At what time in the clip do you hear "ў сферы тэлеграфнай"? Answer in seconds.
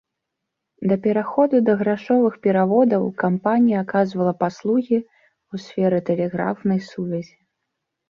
5.03-6.87